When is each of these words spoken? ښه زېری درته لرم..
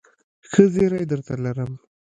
ښه 0.49 0.63
زېری 0.73 1.03
درته 1.11 1.33
لرم.. 1.43 1.71